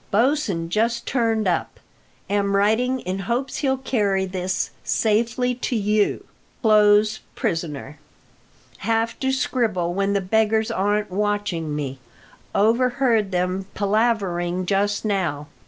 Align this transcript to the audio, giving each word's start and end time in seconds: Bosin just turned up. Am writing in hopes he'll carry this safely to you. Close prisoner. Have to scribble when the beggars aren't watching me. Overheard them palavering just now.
Bosin 0.09 0.69
just 0.69 1.05
turned 1.05 1.47
up. 1.47 1.79
Am 2.27 2.55
writing 2.55 3.01
in 3.01 3.19
hopes 3.19 3.57
he'll 3.57 3.77
carry 3.77 4.25
this 4.25 4.71
safely 4.83 5.53
to 5.53 5.75
you. 5.75 6.25
Close 6.63 7.19
prisoner. 7.35 7.99
Have 8.79 9.19
to 9.19 9.31
scribble 9.31 9.93
when 9.93 10.13
the 10.13 10.19
beggars 10.19 10.71
aren't 10.71 11.11
watching 11.11 11.75
me. 11.75 11.99
Overheard 12.55 13.29
them 13.31 13.67
palavering 13.75 14.65
just 14.65 15.05
now. 15.05 15.45